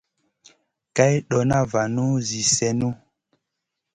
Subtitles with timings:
[0.95, 2.89] Kay ɗona vanu zi sèhnu.